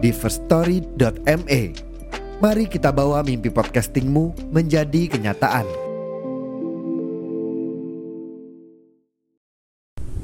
di 0.00 0.10
firststory.me. 0.16 1.62
Mari 2.40 2.64
kita 2.72 2.88
bawa 2.88 3.20
mimpi 3.20 3.52
podcastingmu 3.52 4.48
menjadi 4.48 5.12
kenyataan. 5.12 5.68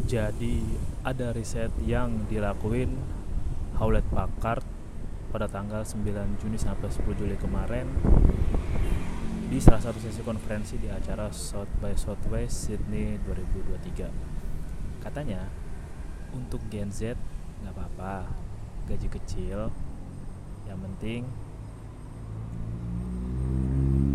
Jadi 0.09 0.65
ada 1.05 1.29
riset 1.37 1.69
yang 1.85 2.25
dilakuin 2.25 2.89
Hewlett 3.77 4.09
Packard 4.09 4.65
pada 5.29 5.45
tanggal 5.45 5.85
9 5.85 6.41
Juni 6.41 6.57
sampai 6.57 6.89
10 6.89 7.13
Juli 7.21 7.37
kemarin 7.37 7.85
di 9.53 9.61
salah 9.61 9.85
satu 9.85 10.01
sesi 10.01 10.25
konferensi 10.25 10.81
di 10.81 10.89
acara 10.89 11.29
South 11.29 11.69
by 11.85 11.93
Southwest 11.93 12.73
Sydney 12.73 13.21
2023. 13.29 15.05
Katanya 15.05 15.45
untuk 16.33 16.65
Gen 16.73 16.89
Z 16.89 17.13
nggak 17.61 17.77
apa-apa, 17.77 18.46
gaji 18.87 19.11
kecil, 19.11 19.67
yang 20.71 20.79
penting 20.79 21.27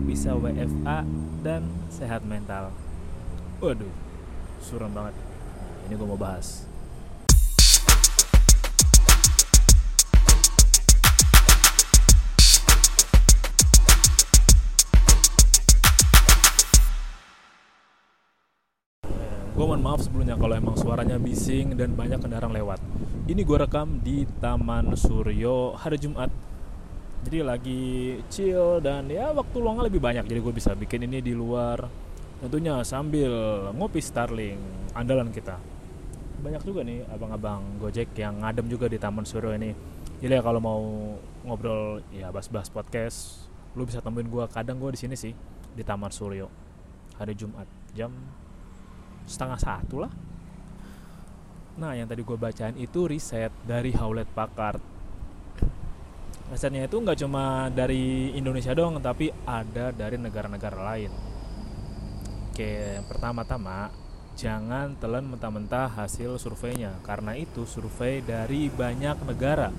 bisa 0.08 0.32
WFA 0.32 1.04
dan 1.44 1.68
sehat 1.92 2.24
mental. 2.24 2.72
Waduh, 3.60 3.92
suram 4.64 4.96
banget. 4.96 5.12
Nah, 5.16 5.92
ini 5.92 5.94
gue 6.00 6.08
mau 6.08 6.16
bahas. 6.16 6.64
Gue 19.52 19.66
mohon 19.68 19.84
maaf 19.84 20.00
sebelumnya 20.02 20.40
kalau 20.40 20.56
emang 20.56 20.80
suaranya 20.80 21.20
bising 21.20 21.76
dan 21.76 21.94
banyak 21.94 22.24
kendaraan 22.24 22.56
lewat. 22.56 22.80
Ini 23.32 23.48
gue 23.48 23.64
rekam 23.64 24.04
di 24.04 24.28
Taman 24.44 24.92
Suryo 24.92 25.72
hari 25.80 25.96
Jumat. 25.96 26.28
Jadi 27.24 27.40
lagi 27.40 27.84
chill 28.28 28.84
dan 28.84 29.08
ya 29.08 29.32
waktu 29.32 29.56
luangnya 29.56 29.88
lebih 29.88 30.04
banyak. 30.04 30.28
Jadi 30.28 30.40
gue 30.44 30.52
bisa 30.52 30.76
bikin 30.76 31.08
ini 31.08 31.24
di 31.24 31.32
luar. 31.32 31.80
Tentunya 32.44 32.84
sambil 32.84 33.32
ngopi 33.72 34.04
Starling 34.04 34.60
andalan 34.92 35.32
kita. 35.32 35.56
Banyak 36.44 36.60
juga 36.68 36.84
nih 36.84 37.08
abang-abang 37.08 37.64
Gojek 37.80 38.12
yang 38.20 38.44
ngadem 38.44 38.68
juga 38.68 38.92
di 38.92 39.00
Taman 39.00 39.24
Suryo 39.24 39.56
ini. 39.56 39.72
Jadi 40.20 40.36
ya 40.36 40.44
kalau 40.44 40.60
mau 40.60 40.84
ngobrol 41.48 42.04
ya 42.12 42.36
bahas-bahas 42.36 42.68
podcast, 42.68 43.48
lu 43.80 43.88
bisa 43.88 44.04
temuin 44.04 44.28
gue. 44.28 44.44
Kadang 44.52 44.76
gue 44.76 44.92
di 44.92 45.00
sini 45.00 45.16
sih 45.16 45.32
di 45.72 45.88
Taman 45.88 46.12
Suryo 46.12 46.52
hari 47.16 47.32
Jumat 47.40 47.64
jam 47.96 48.12
setengah 49.24 49.56
satu 49.56 50.04
lah. 50.04 50.12
Nah, 51.80 51.96
yang 51.96 52.08
tadi 52.10 52.26
gue 52.26 52.36
bacain 52.36 52.76
itu 52.76 53.08
riset 53.08 53.54
dari 53.64 53.96
Hewlett 53.96 54.28
Packard. 54.36 54.82
Risetnya 56.52 56.84
itu 56.84 57.00
nggak 57.00 57.20
cuma 57.24 57.72
dari 57.72 58.36
Indonesia 58.36 58.76
doang, 58.76 59.00
tapi 59.00 59.32
ada 59.48 59.96
dari 59.96 60.20
negara-negara 60.20 60.78
lain. 60.92 61.12
Oke, 62.52 63.00
pertama-tama 63.08 63.88
jangan 64.36 65.00
telan 65.00 65.32
mentah-mentah 65.32 65.88
hasil 65.96 66.36
surveinya, 66.36 67.00
karena 67.08 67.40
itu 67.40 67.64
survei 67.64 68.20
dari 68.20 68.68
banyak 68.68 69.18
negara. 69.24 69.72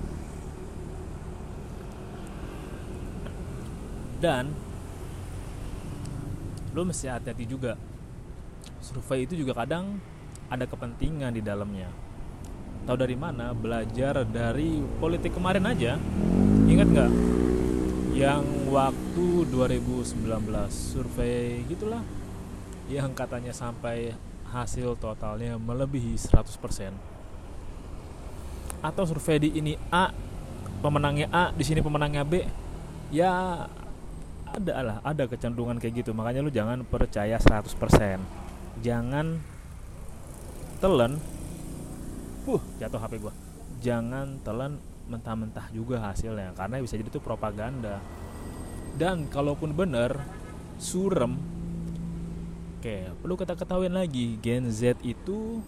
Dan 4.17 4.49
lo 6.73 6.81
mesti 6.81 7.05
hati-hati 7.05 7.45
juga 7.45 7.77
survei 8.81 9.29
itu 9.29 9.37
juga 9.37 9.53
kadang 9.61 10.01
ada 10.49 10.65
kepentingan 10.67 11.35
di 11.35 11.41
dalamnya. 11.43 11.89
Tahu 12.83 12.97
dari 12.99 13.15
mana? 13.15 13.55
Belajar 13.55 14.27
dari 14.27 14.83
politik 14.99 15.31
kemarin 15.35 15.63
aja. 15.67 15.95
Ingat 16.67 16.87
nggak? 16.91 17.11
Yang 18.13 18.45
waktu 18.69 19.27
2019 19.49 20.19
survei 20.69 21.63
gitulah 21.65 22.03
yang 22.91 23.15
katanya 23.15 23.55
sampai 23.55 24.13
hasil 24.51 24.99
totalnya 24.99 25.55
melebihi 25.55 26.19
100%. 26.19 26.93
Atau 28.83 29.03
survei 29.07 29.39
di 29.39 29.49
ini 29.55 29.73
A 29.89 30.11
pemenangnya 30.83 31.31
A, 31.31 31.43
di 31.55 31.63
sini 31.63 31.79
pemenangnya 31.79 32.27
B. 32.27 32.43
Ya 33.15 33.65
ada 34.53 34.75
lah, 34.83 34.97
ada 35.01 35.23
kecenderungan 35.25 35.79
kayak 35.79 36.03
gitu. 36.03 36.11
Makanya 36.11 36.43
lu 36.43 36.51
jangan 36.51 36.83
percaya 36.83 37.39
100% 37.39 38.43
jangan 38.81 39.37
telan. 40.83 41.15
Uh 42.43 42.59
jatuh 42.75 42.99
HP 42.99 43.23
gua. 43.23 43.31
Jangan 43.79 44.43
telan 44.43 44.83
mentah-mentah 45.07 45.71
juga 45.71 46.11
hasilnya 46.11 46.51
karena 46.59 46.83
bisa 46.83 46.99
jadi 46.99 47.07
itu 47.07 47.23
propaganda. 47.23 48.03
Dan 48.99 49.31
kalaupun 49.31 49.71
bener 49.71 50.19
surem. 50.83 51.39
Oke 52.83 53.07
perlu 53.15 53.39
kita 53.39 53.55
ketahui 53.55 53.87
lagi 53.87 54.35
Gen 54.43 54.67
Z 54.67 54.99
itu 55.07 55.63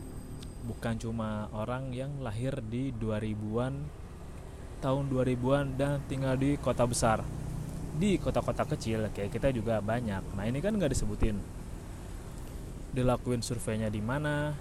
bukan 0.67 0.99
cuma 0.99 1.47
orang 1.55 1.95
yang 1.95 2.11
lahir 2.19 2.59
di 2.59 2.91
2000-an 2.99 4.03
tahun 4.83 5.03
2000-an 5.07 5.79
dan 5.79 6.03
tinggal 6.11 6.35
di 6.35 6.59
kota 6.59 6.83
besar. 6.83 7.23
Di 7.95 8.19
kota-kota 8.19 8.67
kecil 8.67 9.07
kayak 9.15 9.31
kita 9.31 9.55
juga 9.55 9.79
banyak. 9.79 10.35
Nah 10.35 10.43
ini 10.43 10.59
kan 10.59 10.75
nggak 10.75 10.91
disebutin. 10.91 11.39
Dilakuin 12.91 13.39
surveinya 13.39 13.87
di 13.87 14.03
mana 14.03 14.51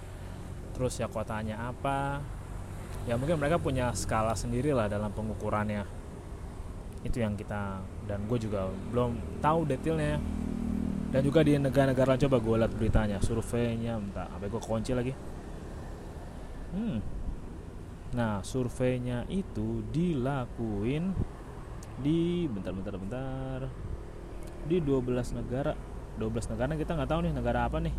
terus 0.75 0.99
ya 0.99 1.07
kotanya 1.07 1.71
apa. 1.71 2.19
Ya 3.07 3.15
mungkin 3.15 3.39
mereka 3.39 3.55
punya 3.55 3.95
skala 3.95 4.35
sendiri 4.35 4.75
lah 4.75 4.91
dalam 4.91 5.09
pengukurannya. 5.15 5.87
Itu 7.07 7.23
yang 7.23 7.39
kita 7.39 7.79
dan 8.05 8.27
gue 8.27 8.37
juga 8.37 8.67
belum 8.91 9.39
tahu 9.39 9.63
detailnya. 9.63 10.19
Dan 11.15 11.23
juga 11.23 11.47
di 11.47 11.55
negara-negara 11.55 12.19
coba 12.27 12.43
gue 12.43 12.55
lihat 12.59 12.73
beritanya 12.75 13.17
surveinya 13.23 13.95
entah 13.95 14.27
sampai 14.27 14.51
gue 14.51 14.59
kunci 14.59 14.91
lagi. 14.91 15.13
Hmm. 16.75 16.99
Nah 18.11 18.43
surveinya 18.43 19.23
itu 19.31 19.79
dilakuin 19.95 21.15
di 21.95 22.51
bentar 22.51 22.75
bentar 22.75 22.99
bentar 22.99 23.59
di 24.67 24.83
12 24.83 25.39
negara. 25.39 25.71
12 26.19 26.51
negara 26.51 26.75
kita 26.75 26.91
nggak 26.99 27.09
tahu 27.11 27.19
nih 27.23 27.33
negara 27.37 27.59
apa 27.63 27.77
nih. 27.79 27.95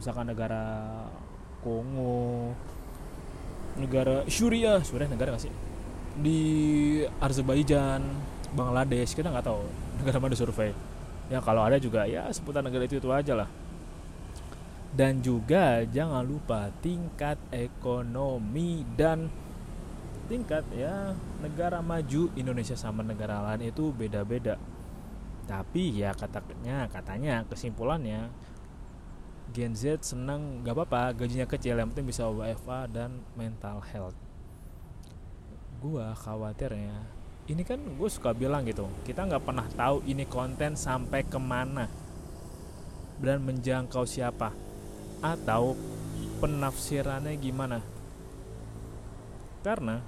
Misalkan 0.00 0.26
negara 0.32 0.64
Kongo. 1.62 2.52
Negara 3.78 4.26
Syria 4.26 4.82
sebenarnya 4.82 5.14
negara 5.14 5.28
gak 5.38 5.44
sih? 5.48 5.54
Di 6.20 6.40
Azerbaijan 7.22 8.02
Bangladesh 8.50 9.14
kita 9.14 9.30
nggak 9.30 9.46
tahu 9.46 9.62
negara 10.02 10.18
mana 10.18 10.34
survei. 10.34 10.74
Ya 11.30 11.38
kalau 11.38 11.62
ada 11.62 11.78
juga 11.78 12.02
ya 12.10 12.26
seputar 12.34 12.66
negara 12.66 12.82
itu 12.84 12.98
itu 12.98 13.08
aja 13.14 13.38
lah. 13.38 13.48
Dan 14.90 15.22
juga 15.22 15.86
jangan 15.86 16.26
lupa 16.26 16.74
tingkat 16.82 17.38
ekonomi 17.54 18.82
dan 18.98 19.30
tingkat 20.26 20.66
ya 20.74 21.14
negara 21.38 21.78
maju 21.78 22.30
Indonesia 22.34 22.74
sama 22.74 23.06
negara 23.06 23.38
lain 23.46 23.70
itu 23.70 23.94
beda-beda. 23.94 24.58
Tapi 25.46 26.02
ya 26.02 26.10
katanya 26.10 26.90
katanya 26.90 27.46
kesimpulannya 27.46 28.30
Gen 29.50 29.74
Z 29.74 30.14
senang 30.14 30.62
gak 30.62 30.78
apa-apa 30.78 31.14
gajinya 31.24 31.46
kecil 31.46 31.74
yang 31.74 31.90
penting 31.90 32.06
bisa 32.06 32.30
WFA 32.30 32.86
dan 32.86 33.22
mental 33.34 33.82
health. 33.82 34.16
Gua 35.82 36.14
khawatirnya 36.14 37.20
ini 37.50 37.66
kan 37.66 37.82
gue 37.82 38.06
suka 38.06 38.30
bilang 38.30 38.62
gitu 38.62 38.86
kita 39.02 39.26
nggak 39.26 39.42
pernah 39.42 39.66
tahu 39.74 40.06
ini 40.06 40.22
konten 40.22 40.78
sampai 40.78 41.26
ke 41.26 41.34
mana 41.34 41.90
dan 43.18 43.42
menjangkau 43.42 44.06
siapa 44.06 44.54
atau 45.18 45.74
penafsirannya 46.40 47.34
gimana. 47.36 47.82
Karena 49.60 50.00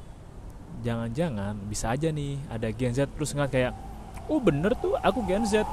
jangan-jangan 0.81 1.59
bisa 1.69 1.93
aja 1.93 2.09
nih 2.09 2.41
ada 2.49 2.73
Gen 2.73 2.95
Z 2.97 3.11
terus 3.13 3.35
nggak 3.37 3.51
kayak 3.53 3.73
oh 4.31 4.41
bener 4.41 4.73
tuh 4.79 4.97
aku 5.03 5.21
Gen 5.29 5.45
Z 5.45 5.67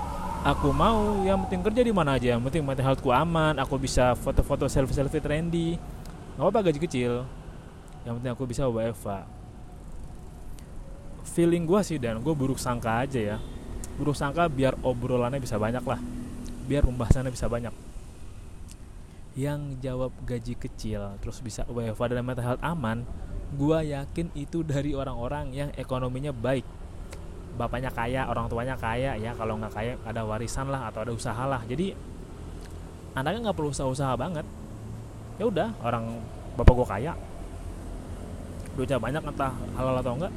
aku 0.45 0.69
mau 0.71 1.23
yang 1.25 1.41
penting 1.47 1.61
kerja 1.65 1.81
di 1.83 1.93
mana 1.93 2.15
aja. 2.15 2.35
Yang 2.37 2.51
penting 2.51 2.63
mental 2.63 2.85
healthku 2.85 3.09
aman 3.11 3.57
aku 3.59 3.75
bisa 3.79 4.13
foto-foto 4.15 4.67
selfie 4.71 4.95
selfie 4.95 5.23
trendy. 5.23 5.75
Nggak 6.37 6.47
apa 6.47 6.59
gaji 6.71 6.79
kecil. 6.79 7.13
Yang 8.07 8.13
penting 8.19 8.31
aku 8.33 8.43
bisa 8.47 8.63
WFA 8.67 9.39
feeling 11.29 11.63
gue 11.63 11.79
sih 11.85 11.95
dan 12.01 12.19
gue 12.19 12.33
buruk 12.33 12.57
sangka 12.57 13.05
aja 13.05 13.19
ya. 13.21 13.37
Buruk 13.95 14.17
sangka 14.17 14.49
biar 14.49 14.75
obrolannya 14.81 15.39
bisa 15.39 15.55
banyak 15.55 15.85
lah. 15.85 16.01
Biar 16.65 16.83
pembahasannya 16.83 17.31
bisa 17.31 17.45
banyak. 17.47 17.71
Yang 19.39 19.79
jawab 19.79 20.11
gaji 20.25 20.57
kecil 20.57 21.15
terus 21.23 21.39
bisa 21.39 21.63
WFA 21.69 22.11
dan 22.11 22.25
mental 22.27 22.43
health 22.43 22.63
aman 22.65 23.07
gue 23.49 23.79
yakin 23.81 24.29
itu 24.37 24.61
dari 24.61 24.93
orang-orang 24.93 25.55
yang 25.55 25.69
ekonominya 25.73 26.29
baik 26.29 26.67
bapaknya 27.57 27.89
kaya 27.89 28.27
orang 28.27 28.51
tuanya 28.51 28.75
kaya 28.75 29.15
ya. 29.15 29.31
Kalau 29.33 29.57
nggak 29.57 29.73
kaya 29.73 29.93
ada 30.05 30.21
warisan 30.27 30.69
lah 30.69 30.91
atau 30.91 31.05
ada 31.05 31.13
usaha 31.15 31.43
lah. 31.47 31.63
Jadi 31.65 31.95
anaknya 33.15 33.49
nggak 33.49 33.57
perlu 33.57 33.71
usaha-usaha 33.71 34.13
banget. 34.19 34.45
Ya 35.39 35.47
udah 35.47 35.71
orang 35.81 36.19
bapak 36.59 36.73
gue 36.75 36.87
kaya. 36.87 37.13
Duitnya 38.75 38.99
banyak 38.99 39.23
entah 39.23 39.53
halal 39.75 39.99
atau 39.99 40.13
enggak 40.15 40.33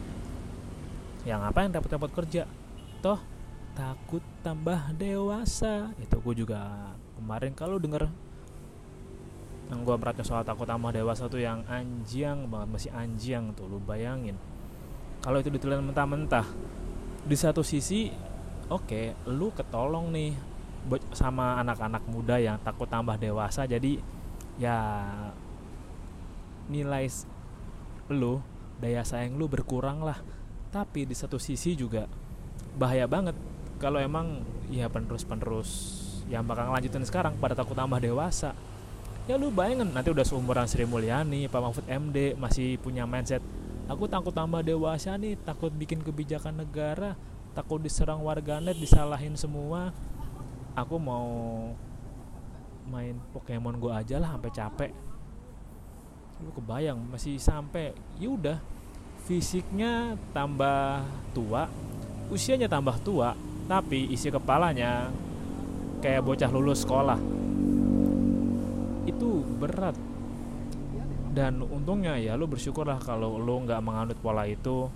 yang 1.23 1.43
apa 1.47 1.63
yang 1.63 1.71
dapat-dapat 1.71 2.11
kerja? 2.11 2.43
Toh 2.99 3.19
takut 3.79 4.23
tambah 4.43 4.95
dewasa. 4.99 5.95
Itu 6.03 6.19
gue 6.19 6.45
juga 6.47 6.93
kemarin 7.19 7.55
kalau 7.55 7.79
denger 7.79 8.11
yang 9.71 9.89
gue 9.89 9.97
merasa 9.97 10.21
soal 10.27 10.45
takut 10.45 10.69
tambah 10.69 10.93
dewasa 10.93 11.31
tuh 11.33 11.41
yang 11.41 11.65
anjing 11.71 12.51
banget 12.51 12.69
masih 12.69 12.91
anjing 12.93 13.55
tuh 13.57 13.71
lu 13.71 13.79
bayangin. 13.81 14.37
Kalau 15.23 15.39
itu 15.39 15.49
ditelan 15.55 15.87
mentah-mentah 15.87 16.45
di 17.23 17.37
satu 17.39 17.63
sisi 17.63 18.11
oke 18.71 18.87
okay, 18.87 19.05
lu 19.31 19.55
ketolong 19.55 20.11
nih 20.11 20.35
sama 21.15 21.63
anak-anak 21.63 22.03
muda 22.11 22.43
yang 22.43 22.59
takut 22.59 22.91
tambah 22.91 23.15
dewasa 23.15 23.67
jadi 23.71 24.03
ya 24.59 25.07
nilai 26.67 27.07
lu 28.11 28.43
daya 28.83 29.07
saing 29.07 29.39
lu 29.39 29.47
berkurang 29.47 30.03
lah. 30.03 30.19
Tapi 30.73 31.05
di 31.07 31.15
satu 31.15 31.37
sisi 31.37 31.79
juga 31.79 32.11
bahaya 32.75 33.07
banget 33.07 33.37
kalau 33.79 34.01
emang 34.01 34.43
ya 34.73 34.89
penerus-penerus 34.89 36.01
yang 36.27 36.47
bakal 36.49 36.71
ngelanjutin 36.71 37.05
sekarang 37.05 37.37
pada 37.39 37.55
takut 37.55 37.79
tambah 37.79 38.03
dewasa. 38.03 38.57
Ya 39.31 39.39
lu 39.39 39.55
bayangin 39.55 39.95
nanti 39.95 40.11
udah 40.11 40.27
seumuran 40.27 40.67
Sri 40.67 40.83
Mulyani 40.83 41.47
Pak 41.47 41.61
Mahfud 41.63 41.87
MD 41.87 42.35
masih 42.35 42.75
punya 42.83 43.07
mindset 43.07 43.39
aku 43.93 44.09
takut 44.09 44.33
tambah 44.33 44.65
dewasa 44.65 45.21
nih 45.21 45.37
takut 45.45 45.69
bikin 45.69 46.01
kebijakan 46.01 46.65
negara 46.65 47.13
takut 47.53 47.79
diserang 47.85 48.25
warganet 48.25 48.77
disalahin 48.81 49.37
semua. 49.37 49.93
Aku 50.73 50.97
mau 50.97 51.29
main 52.89 53.21
Pokemon 53.37 53.77
Go 53.77 53.93
aja 53.93 54.17
lah 54.17 54.33
sampai 54.35 54.53
capek. 54.53 54.93
Lu 56.41 56.51
kebayang 56.57 56.97
masih 57.13 57.37
sampai 57.37 57.93
ya 58.17 58.33
udah. 58.33 58.59
Fisiknya 59.23 60.19
tambah 60.35 61.07
tua 61.31 61.71
usianya 62.27 62.67
tambah 62.67 62.97
tua 63.07 63.39
tapi 63.71 64.11
isi 64.11 64.33
kepalanya 64.33 65.13
kayak 66.03 66.25
bocah 66.27 66.51
lulus 66.51 66.83
sekolah. 66.83 67.21
Itu 69.07 69.47
berat 69.61 69.95
dan 71.33 71.65
untungnya 71.65 72.21
ya 72.21 72.37
lo 72.37 72.45
bersyukurlah 72.45 73.01
kalau 73.01 73.41
lo 73.41 73.57
nggak 73.65 73.81
menganut 73.81 74.19
pola 74.21 74.45
itu. 74.45 74.93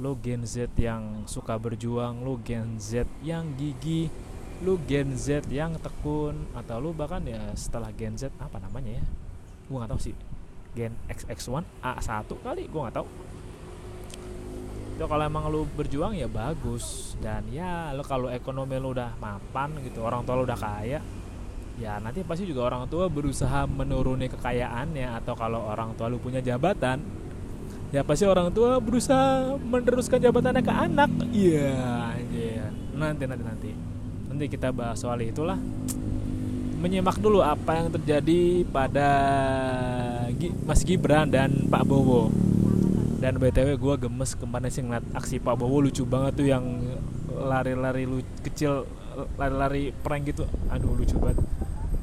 Lo 0.00 0.18
Gen 0.20 0.44
Z 0.44 0.72
yang 0.76 1.24
suka 1.24 1.56
berjuang 1.56 2.20
lo 2.20 2.36
Gen 2.44 2.76
Z 2.76 3.08
yang 3.24 3.56
gigi 3.56 4.12
lo 4.62 4.76
Gen 4.84 5.16
Z 5.16 5.48
yang 5.48 5.74
tekun 5.80 6.48
atau 6.52 6.76
lo 6.78 6.92
bahkan 6.92 7.24
ya 7.24 7.50
setelah 7.56 7.88
Gen 7.96 8.20
Z 8.20 8.28
apa 8.36 8.60
namanya 8.60 9.00
ya? 9.00 9.04
Gue 9.68 9.76
nggak 9.80 9.90
tahu 9.96 10.00
sih. 10.00 10.16
Gen 10.76 10.92
XX1 11.08 11.64
A1 11.80 12.28
kali 12.28 12.62
gue 12.68 12.80
nggak 12.80 12.96
tahu. 13.00 13.08
Itu 14.92 15.04
kalau 15.08 15.24
emang 15.24 15.48
lu 15.48 15.64
berjuang 15.72 16.12
ya 16.12 16.28
bagus. 16.28 17.16
Dan 17.16 17.48
ya 17.48 17.96
lo 17.96 18.04
kalau 18.04 18.28
ekonomi 18.28 18.76
lu 18.76 18.92
udah 18.92 19.16
mapan 19.16 19.72
gitu 19.80 20.04
orang 20.04 20.20
tua 20.28 20.36
lu 20.36 20.44
udah 20.44 20.60
kaya 20.60 21.00
ya 21.80 21.96
nanti 22.02 22.20
pasti 22.26 22.44
juga 22.44 22.68
orang 22.68 22.84
tua 22.88 23.08
berusaha 23.08 23.64
menuruni 23.64 24.28
kekayaannya 24.28 25.18
atau 25.22 25.32
kalau 25.32 25.64
orang 25.72 25.96
tua 25.96 26.12
lu 26.12 26.20
punya 26.20 26.44
jabatan 26.44 27.00
ya 27.92 28.00
pasti 28.00 28.24
orang 28.24 28.48
tua 28.48 28.80
berusaha 28.80 29.60
meneruskan 29.60 30.18
jabatannya 30.18 30.62
ke 30.64 30.72
anak. 30.72 31.10
Iya 31.30 31.76
yeah, 32.32 32.68
nanti 32.96 33.24
nanti 33.28 33.44
nanti. 33.44 33.70
Nanti 34.32 34.44
kita 34.48 34.72
bahas 34.72 34.96
soal 34.96 35.20
itulah. 35.20 35.60
Menyimak 36.80 37.20
dulu 37.20 37.44
apa 37.44 37.78
yang 37.78 37.94
terjadi 37.94 38.66
pada 38.66 39.08
Mas 40.66 40.82
Gibran 40.82 41.30
dan 41.30 41.68
Pak 41.68 41.84
Bowo. 41.86 42.32
Dan 43.22 43.38
btw 43.38 43.78
gue 43.78 43.94
gemes 44.08 44.34
kemarin 44.34 44.66
sih 44.66 44.82
ngeliat 44.82 45.06
aksi 45.14 45.38
Pak 45.38 45.54
Bowo 45.54 45.78
lucu 45.84 46.02
banget 46.02 46.32
tuh 46.42 46.48
yang 46.48 46.64
lari-lari 47.30 48.02
lu 48.02 48.18
kecil 48.42 48.82
lari-lari 49.36 49.92
prank 49.92 50.28
gitu 50.28 50.44
aduh 50.68 50.92
lucu 50.96 51.16
banget. 51.20 51.38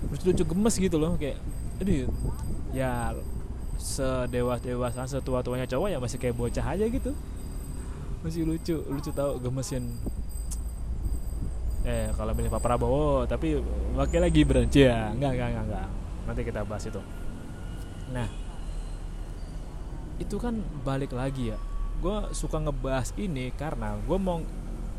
Lucu-lucu 0.09 0.43
gemes 0.43 0.75
gitu 0.77 0.97
loh 0.97 1.13
kayak 1.19 1.37
aduh 1.79 2.09
ya 2.73 3.13
sedewas 3.79 4.59
dewasa 4.59 5.07
setua 5.07 5.39
tuanya 5.39 5.63
cowok 5.69 5.87
ya 5.87 5.97
masih 5.97 6.17
kayak 6.17 6.35
bocah 6.35 6.65
aja 6.65 6.85
gitu. 6.89 7.11
Masih 8.25 8.43
lucu 8.43 8.75
lucu 8.89 9.09
tau 9.15 9.39
gemesin. 9.39 9.95
Eh 11.87 12.11
kalau 12.17 12.35
milih 12.35 12.51
Pak 12.51 12.59
Prabowo 12.59 13.23
tapi 13.23 13.55
lagi 13.95 14.41
beranci 14.43 14.83
ya 14.83 15.15
enggak 15.15 15.31
enggak 15.37 15.47
enggak 15.55 15.65
enggak. 15.71 15.87
Nanti 16.27 16.41
kita 16.43 16.61
bahas 16.67 16.83
itu. 16.83 17.01
Nah 18.11 18.27
itu 20.19 20.35
kan 20.35 20.59
balik 20.83 21.15
lagi 21.15 21.55
ya. 21.55 21.57
Gue 22.03 22.31
suka 22.35 22.59
ngebahas 22.59 23.15
ini 23.15 23.55
karena 23.55 23.95
gue 24.03 24.17
mau 24.19 24.43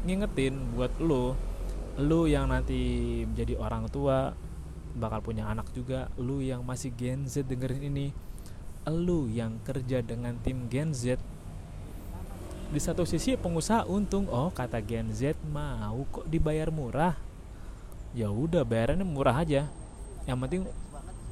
ngingetin 0.09 0.57
buat 0.73 0.97
lo 0.97 1.37
lo 2.01 2.25
yang 2.25 2.49
nanti 2.49 3.23
menjadi 3.29 3.61
orang 3.61 3.85
tua 3.93 4.33
bakal 4.97 5.21
punya 5.21 5.47
anak 5.47 5.69
juga. 5.77 6.09
Lu 6.17 6.41
yang 6.41 6.65
masih 6.65 6.91
Gen 6.97 7.29
Z 7.29 7.47
dengerin 7.47 7.93
ini. 7.93 8.07
Lu 8.89 9.29
yang 9.29 9.61
kerja 9.63 10.01
dengan 10.01 10.35
tim 10.41 10.67
Gen 10.73 10.97
Z. 10.97 11.21
Di 12.71 12.81
satu 12.81 13.05
sisi 13.05 13.37
pengusaha 13.37 13.85
untung. 13.87 14.27
Oh 14.33 14.49
kata 14.51 14.81
Gen 14.81 15.13
Z 15.13 15.37
mau 15.53 16.03
kok 16.09 16.27
dibayar 16.27 16.73
murah? 16.73 17.15
Ya 18.17 18.33
udah 18.33 18.67
bayarannya 18.67 19.07
murah 19.07 19.45
aja. 19.45 19.71
Yang 20.25 20.39
penting 20.47 20.63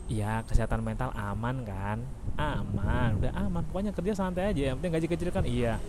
ya 0.09 0.45
kesehatan 0.47 0.85
mental 0.85 1.11
aman 1.17 1.67
kan? 1.67 1.99
Aman 2.39 3.19
udah 3.19 3.33
aman. 3.35 3.63
Pokoknya 3.67 3.91
kerja 3.97 4.15
santai 4.15 4.53
aja. 4.53 4.71
Yang 4.71 4.77
penting 4.79 4.93
gaji 4.95 5.07
kecil 5.11 5.29
kan? 5.35 5.45
Iya 5.49 5.83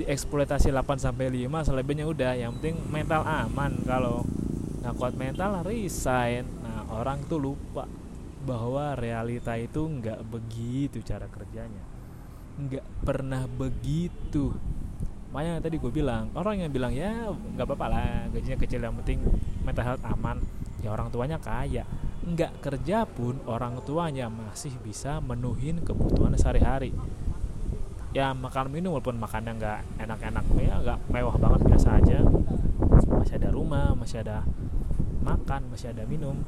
dieksploitasi 0.00 0.72
8 0.72 0.96
sampai 0.96 1.28
5 1.28 1.68
selebihnya 1.68 2.08
udah. 2.08 2.32
Yang 2.34 2.52
penting 2.58 2.76
mental 2.88 3.22
aman. 3.22 3.76
Kalau 3.84 4.24
nggak 4.80 4.94
kuat 4.96 5.14
mental 5.14 5.60
resign. 5.62 6.48
Orang 6.90 7.22
tuh 7.30 7.38
lupa 7.38 7.86
bahwa 8.42 8.96
realita 8.98 9.54
itu 9.54 9.78
nggak 9.78 10.26
begitu 10.26 10.98
cara 11.06 11.30
kerjanya. 11.30 11.84
Nggak 12.58 12.86
pernah 13.04 13.46
begitu. 13.46 14.56
Makanya 15.30 15.62
tadi 15.62 15.78
gue 15.78 15.92
bilang 15.94 16.34
orang 16.34 16.66
yang 16.66 16.74
bilang 16.74 16.90
ya 16.90 17.30
nggak 17.30 17.62
apa-apa 17.62 17.86
lah 17.86 18.26
gajinya 18.34 18.58
kecil 18.58 18.82
yang 18.82 18.98
penting 18.98 19.22
mental 19.62 19.86
health 19.86 20.02
aman. 20.02 20.42
Ya 20.82 20.90
orang 20.90 21.14
tuanya 21.14 21.38
kaya. 21.38 21.86
Nggak 22.26 22.58
kerja 22.58 23.06
pun 23.06 23.38
orang 23.46 23.78
tuanya 23.86 24.26
masih 24.26 24.74
bisa 24.82 25.22
menuhin 25.22 25.80
kebutuhan 25.86 26.34
sehari-hari 26.34 26.90
ya 28.10 28.34
makan 28.34 28.74
minum 28.74 28.98
walaupun 28.98 29.22
makannya 29.22 29.54
nggak 29.54 29.80
enak-enak 30.02 30.44
ya 30.58 30.74
nggak 30.82 30.98
mewah 31.10 31.36
banget 31.38 31.60
biasa 31.66 31.88
aja. 32.02 32.18
Masih 33.10 33.36
ada 33.38 33.50
rumah 33.54 33.94
masih 33.94 34.22
ada 34.26 34.42
makan 35.22 35.70
masih 35.70 35.92
ada 35.94 36.02
minum 36.08 36.42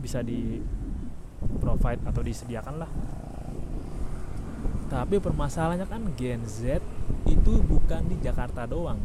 bisa 0.00 0.22
di 0.22 0.62
provide 1.60 2.00
atau 2.06 2.22
disediakan 2.24 2.80
lah. 2.80 2.90
Tapi 4.86 5.18
permasalahannya 5.18 5.86
kan 5.90 6.02
Gen 6.14 6.46
Z 6.46 6.80
itu 7.26 7.52
bukan 7.66 8.06
di 8.06 8.16
Jakarta 8.22 8.64
doang. 8.64 9.02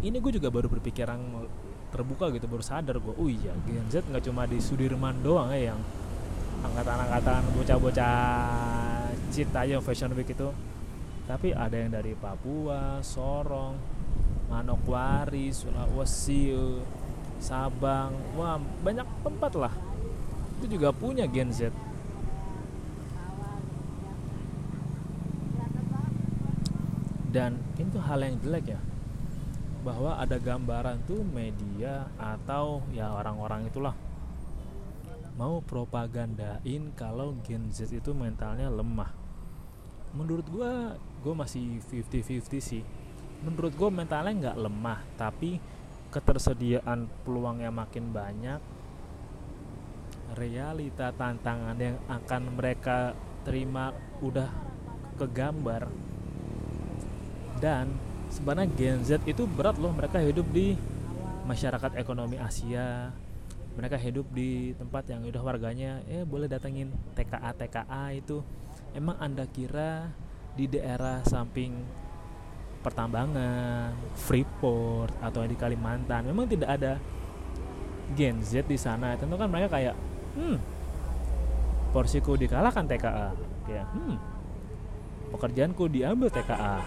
Ini 0.00 0.16
gue 0.16 0.32
juga 0.32 0.48
baru 0.48 0.68
berpikiran 0.68 1.20
terbuka 1.90 2.30
gitu 2.30 2.46
baru 2.46 2.62
sadar 2.62 3.02
gue 3.02 3.14
oh 3.18 3.26
iya 3.26 3.50
Gen 3.66 3.86
Z 3.90 4.06
nggak 4.06 4.22
cuma 4.30 4.46
di 4.46 4.62
Sudirman 4.62 5.18
doang 5.26 5.50
ya 5.50 5.74
yang 5.74 5.80
angkatan-angkatan 6.62 7.42
bocah-bocah 7.58 8.89
cita 9.30 9.64
aja 9.64 9.78
fashion 9.78 10.12
week 10.18 10.34
itu 10.34 10.50
tapi 11.30 11.54
ada 11.54 11.78
yang 11.78 11.94
dari 11.94 12.18
Papua, 12.18 12.98
Sorong, 13.06 13.78
Manokwari, 14.50 15.54
Sulawesi, 15.54 16.50
Sabang, 17.38 18.10
wah 18.34 18.58
banyak 18.58 19.06
tempat 19.22 19.52
lah. 19.54 19.70
Itu 20.58 20.74
juga 20.74 20.90
punya 20.90 21.30
Gen 21.30 21.54
Z. 21.54 21.70
Dan 27.30 27.62
itu 27.78 27.96
hal 28.02 28.26
yang 28.26 28.34
jelek 28.42 28.74
ya. 28.74 28.80
Bahwa 29.86 30.18
ada 30.18 30.34
gambaran 30.34 31.06
tuh 31.06 31.22
media 31.22 32.10
atau 32.18 32.82
ya 32.90 33.06
orang-orang 33.14 33.70
itulah 33.70 33.94
mau 35.38 35.62
propagandain 35.62 36.90
kalau 36.98 37.38
Gen 37.46 37.70
Z 37.70 37.94
itu 37.94 38.10
mentalnya 38.10 38.66
lemah. 38.66 39.19
Menurut 40.14 40.46
gue 40.50 40.72
gue 41.20 41.34
masih 41.36 41.78
50-50 41.92 42.58
sih. 42.60 42.82
Menurut 43.46 43.72
gue 43.72 43.90
mentalnya 43.92 44.32
nggak 44.32 44.58
lemah 44.60 45.00
tapi 45.16 45.60
ketersediaan 46.10 47.06
peluangnya 47.22 47.70
makin 47.70 48.10
banyak 48.10 48.58
realita 50.34 51.10
tantangan 51.14 51.78
yang 51.78 51.96
akan 52.06 52.42
mereka 52.54 53.14
terima 53.42 53.94
udah 54.22 54.50
kegambar. 55.18 55.90
Dan 57.58 57.92
sebenarnya 58.30 58.70
Gen 58.78 59.00
Z 59.02 59.22
itu 59.26 59.44
berat 59.44 59.76
loh 59.76 59.92
mereka 59.92 60.22
hidup 60.22 60.46
di 60.50 60.78
masyarakat 61.46 61.98
ekonomi 61.98 62.38
Asia. 62.38 63.10
Mereka 63.74 63.96
hidup 64.02 64.26
di 64.34 64.74
tempat 64.74 65.06
yang 65.10 65.22
udah 65.22 65.42
warganya 65.42 66.02
eh 66.10 66.26
boleh 66.26 66.50
datengin 66.50 66.90
TKA 67.14 67.54
TKA 67.54 68.04
itu 68.18 68.42
emang 68.94 69.16
anda 69.22 69.46
kira 69.46 70.10
di 70.54 70.66
daerah 70.66 71.22
samping 71.22 71.78
pertambangan 72.80 73.92
Freeport 74.16 75.12
atau 75.20 75.44
di 75.44 75.54
Kalimantan 75.54 76.26
memang 76.26 76.48
tidak 76.48 76.70
ada 76.80 76.96
Gen 78.16 78.42
Z 78.42 78.66
di 78.66 78.74
sana? 78.74 79.14
Tentu 79.14 79.38
kan 79.38 79.46
mereka 79.46 79.78
kayak 79.78 79.94
hmm 80.34 80.58
porsiku 81.90 82.38
dikalahkan 82.38 82.86
TKA 82.86 83.28
ya 83.66 83.84
hmm 83.86 84.16
pekerjaanku 85.30 85.86
diambil 85.90 86.30
TKA 86.30 86.82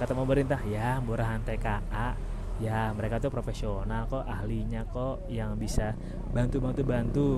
kata 0.00 0.12
pemerintah 0.16 0.60
ya 0.64 0.96
murahan 1.04 1.40
TKA 1.44 2.16
ya 2.60 2.92
mereka 2.92 3.16
tuh 3.16 3.32
profesional 3.32 4.04
kok 4.04 4.28
ahlinya 4.28 4.84
kok 4.84 5.24
yang 5.32 5.56
bisa 5.56 5.96
bantu 6.30 6.60
bantu 6.60 6.82
bantu. 6.84 7.28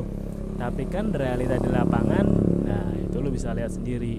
Tapi 0.58 0.82
kan 0.90 1.14
realita 1.14 1.56
di 1.62 1.70
lapangan 1.70 2.26
nah 2.66 2.90
itu 2.98 3.16
lo 3.22 3.30
bisa 3.30 3.54
lihat 3.54 3.70
sendiri. 3.70 4.18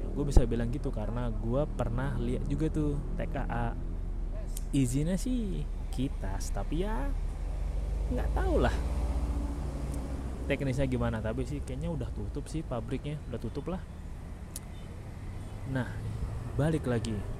Ya, 0.00 0.06
gue 0.16 0.24
bisa 0.24 0.48
bilang 0.48 0.72
gitu 0.72 0.88
karena 0.88 1.28
gue 1.28 1.62
pernah 1.76 2.16
lihat 2.16 2.48
juga 2.48 2.72
tuh 2.72 2.96
TKA 3.20 3.76
izinnya 4.72 5.20
sih 5.20 5.60
kita 5.92 6.40
tapi 6.56 6.88
ya 6.88 7.12
nggak 8.10 8.28
tahu 8.32 8.64
lah. 8.64 8.74
Teknisnya 10.48 10.88
gimana 10.88 11.20
tapi 11.20 11.44
sih 11.46 11.60
kayaknya 11.62 11.92
udah 11.92 12.08
tutup 12.10 12.48
sih 12.48 12.64
pabriknya 12.64 13.20
udah 13.28 13.38
tutup 13.38 13.68
lah. 13.68 13.82
Nah 15.68 15.86
balik 16.56 16.88
lagi 16.88 17.39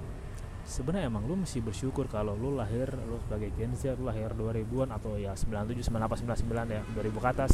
sebenarnya 0.71 1.11
emang 1.11 1.27
lu 1.27 1.35
mesti 1.35 1.59
bersyukur 1.59 2.07
kalau 2.07 2.39
lu 2.39 2.55
lahir 2.55 2.87
lu 3.11 3.19
sebagai 3.27 3.51
Gen 3.59 3.75
Z 3.75 3.99
lu 3.99 4.07
lahir 4.07 4.31
2000-an 4.39 4.95
atau 4.95 5.19
ya 5.19 5.35
97 5.35 5.91
98 5.91 6.47
99 6.47 6.71
ya 6.71 6.83
2000 6.95 7.11
ke 7.11 7.29
atas. 7.29 7.53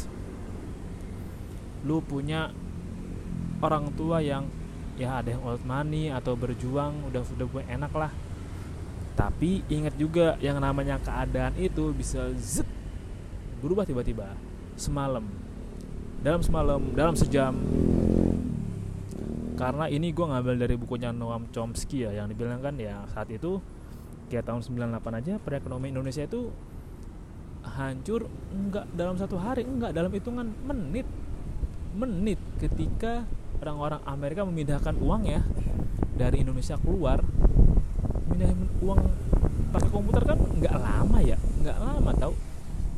Lu 1.89 2.05
punya 2.05 2.53
orang 3.65 3.89
tua 3.97 4.21
yang 4.21 4.45
ya 5.01 5.25
ada 5.25 5.33
yang 5.33 5.41
old 5.49 5.65
money 5.65 6.13
atau 6.13 6.37
berjuang 6.37 7.09
udah 7.09 7.25
sudah 7.25 7.49
enak 7.65 7.93
lah. 7.97 8.13
Tapi 9.17 9.65
ingat 9.73 9.97
juga 9.97 10.37
yang 10.45 10.61
namanya 10.61 11.01
keadaan 11.01 11.57
itu 11.57 11.89
bisa 11.97 12.29
zet 12.37 12.69
berubah 13.65 13.89
tiba-tiba 13.89 14.37
semalam. 14.77 15.25
Dalam 16.21 16.45
semalam 16.45 16.93
dalam 16.93 17.17
sejam 17.17 17.57
karena 19.57 19.89
ini 19.89 20.13
gue 20.13 20.27
ngambil 20.29 20.55
dari 20.61 20.77
bukunya 20.77 21.11
Noam 21.17 21.49
Chomsky 21.49 22.05
ya 22.05 22.13
yang 22.13 22.29
dibilang 22.29 22.61
kan 22.61 22.77
ya 22.77 23.09
saat 23.09 23.33
itu 23.33 23.57
kayak 24.29 24.45
tahun 24.45 24.61
98 24.61 25.21
aja 25.25 25.35
perekonomian 25.41 25.97
Indonesia 25.97 26.29
itu 26.29 26.53
hancur 27.65 28.29
enggak 28.53 28.85
dalam 28.93 29.17
satu 29.17 29.41
hari 29.41 29.65
enggak 29.65 29.97
dalam 29.97 30.13
hitungan 30.13 30.53
menit. 30.69 31.09
Menit 31.97 32.37
ketika 32.61 33.25
orang-orang 33.65 34.05
Amerika 34.05 34.45
memindahkan 34.45 35.01
uang 35.01 35.25
ya 35.25 35.41
dari 36.21 36.45
Indonesia 36.45 36.77
keluar 36.77 37.25
pindahin 38.29 38.69
uang 38.85 39.01
pakai 39.73 39.89
komputer 39.89 40.23
kan 40.29 40.37
nggak 40.37 40.77
lama 40.77 41.19
ya 41.25 41.41
nggak 41.65 41.79
lama 41.81 42.11
tau. 42.21 42.37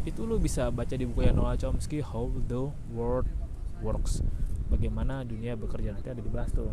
Itu 0.02 0.26
lo 0.26 0.42
bisa 0.42 0.74
baca 0.74 0.98
di 0.98 1.06
buku 1.06 1.22
Noam 1.30 1.54
Chomsky 1.54 2.02
How 2.02 2.26
the 2.50 2.74
World 2.90 3.30
Works 3.78 4.26
bagaimana 4.68 5.24
dunia 5.24 5.56
bekerja 5.56 5.96
nanti 5.96 6.08
ada 6.12 6.20
dibahas 6.20 6.52
tuh 6.52 6.70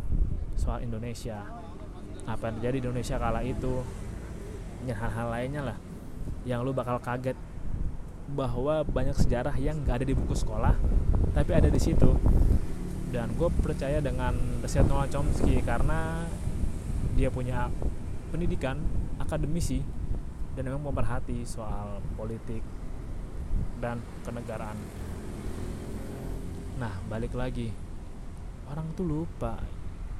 soal 0.59 0.83
Indonesia. 0.83 1.43
Apa 2.27 2.51
yang 2.51 2.55
terjadi 2.59 2.75
di 2.79 2.83
Indonesia 2.91 3.15
kala 3.19 3.41
itu. 3.43 3.83
Dan 4.85 4.95
hal-hal 5.01 5.27
lainnya 5.33 5.61
lah 5.65 5.77
yang 6.45 6.61
lu 6.61 6.69
bakal 6.69 7.01
kaget 7.01 7.33
bahwa 8.37 8.85
banyak 8.85 9.17
sejarah 9.17 9.53
yang 9.57 9.81
gak 9.81 10.01
ada 10.01 10.05
di 10.05 10.13
buku 10.13 10.37
sekolah 10.37 10.77
tapi 11.33 11.51
ada 11.51 11.67
di 11.67 11.81
situ. 11.81 12.13
Dan 13.09 13.33
gue 13.39 13.49
percaya 13.63 14.03
dengan 14.03 14.35
riset 14.61 14.85
Noah 14.85 15.07
Chomsky 15.07 15.63
karena 15.63 16.27
dia 17.15 17.31
punya 17.31 17.71
pendidikan 18.29 18.77
akademisi 19.17 19.79
dan 20.53 20.67
memang 20.67 20.91
pemerhati 20.91 21.47
soal 21.47 22.03
politik 22.19 22.61
dan 23.79 24.03
kenegaraan. 24.27 24.75
Nah 26.75 26.91
balik 27.07 27.31
lagi 27.31 27.84
orang 28.69 28.87
tuh 28.97 29.05
lupa. 29.05 29.57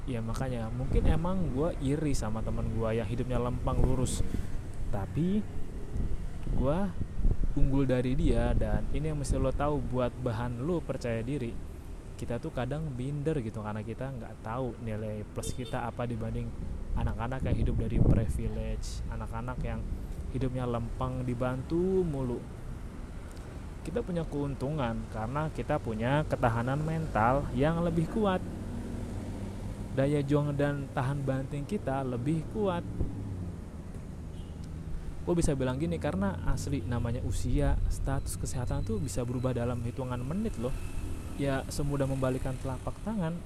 Ya 0.06 0.22
makanya 0.22 0.70
mungkin 0.70 1.02
emang 1.10 1.50
gue 1.50 1.74
iri 1.82 2.14
sama 2.14 2.42
teman 2.42 2.70
gue 2.70 2.90
yang 2.94 3.08
hidupnya 3.08 3.42
lempang 3.42 3.82
lurus. 3.82 4.22
Tapi 4.94 5.42
gue 6.56 6.78
unggul 7.56 7.88
dari 7.88 8.12
dia 8.12 8.52
dan 8.52 8.84
ini 8.92 9.10
yang 9.10 9.18
mesti 9.18 9.40
lo 9.40 9.50
tahu 9.50 9.80
buat 9.80 10.12
bahan 10.12 10.60
lo 10.60 10.84
percaya 10.84 11.24
diri 11.24 11.76
kita 12.16 12.40
tuh 12.40 12.48
kadang 12.52 12.96
binder 12.96 13.36
gitu 13.44 13.60
karena 13.60 13.84
kita 13.84 14.08
nggak 14.08 14.40
tahu 14.40 14.72
nilai 14.80 15.20
plus 15.36 15.52
kita 15.52 15.84
apa 15.84 16.08
dibanding 16.08 16.48
anak-anak 16.96 17.44
yang 17.44 17.56
hidup 17.60 17.76
dari 17.76 18.00
privilege 18.00 19.04
anak-anak 19.12 19.60
yang 19.60 19.80
hidupnya 20.32 20.64
lempeng 20.64 21.28
dibantu 21.28 22.04
mulu 22.04 22.40
kita 23.86 24.02
punya 24.02 24.26
keuntungan 24.26 24.98
karena 25.14 25.46
kita 25.54 25.78
punya 25.78 26.26
ketahanan 26.26 26.82
mental 26.82 27.46
yang 27.54 27.78
lebih 27.86 28.10
kuat. 28.10 28.42
Daya 29.94 30.18
juang 30.26 30.50
dan 30.58 30.90
tahan 30.90 31.22
banting 31.22 31.62
kita 31.62 32.02
lebih 32.02 32.42
kuat. 32.50 32.82
Gue 35.22 35.34
bisa 35.38 35.54
bilang 35.54 35.78
gini 35.78 36.02
karena 36.02 36.34
asli 36.50 36.82
namanya 36.82 37.22
usia, 37.22 37.78
status 37.86 38.34
kesehatan 38.34 38.82
tuh 38.82 38.98
bisa 38.98 39.22
berubah 39.22 39.54
dalam 39.54 39.78
hitungan 39.86 40.18
menit 40.18 40.58
loh. 40.58 40.74
Ya 41.38 41.62
semudah 41.70 42.10
membalikan 42.10 42.58
telapak 42.58 42.98
tangan. 43.06 43.38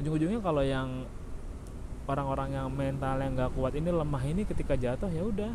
Ujung-ujungnya 0.00 0.40
kalau 0.40 0.64
yang 0.64 1.04
orang-orang 2.08 2.56
yang 2.56 2.72
mental 2.72 3.20
yang 3.20 3.36
nggak 3.36 3.52
kuat 3.52 3.76
ini 3.76 3.92
lemah 3.92 4.24
ini 4.24 4.42
ketika 4.48 4.74
jatuh 4.80 5.12
ya 5.12 5.28
udah 5.28 5.52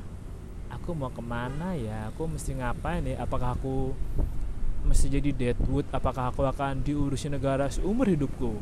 aku 0.75 0.91
mau 0.91 1.09
ke 1.09 1.23
mana 1.23 1.73
ya? 1.73 2.11
Aku 2.11 2.27
mesti 2.27 2.53
ngapain 2.59 3.01
ya? 3.07 3.23
Apakah 3.23 3.55
aku 3.55 3.95
mesti 4.85 5.07
jadi 5.07 5.31
deadwood? 5.31 5.87
Apakah 5.89 6.29
aku 6.29 6.43
akan 6.43 6.83
diurusi 6.83 7.31
negara 7.31 7.71
seumur 7.71 8.11
hidupku? 8.11 8.59